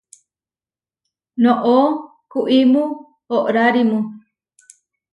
Noʼó 1.41 1.77
kuimó 2.31 2.83
oʼrárimu. 3.37 3.97